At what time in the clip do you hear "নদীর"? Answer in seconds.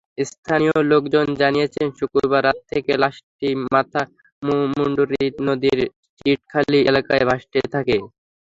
5.47-5.79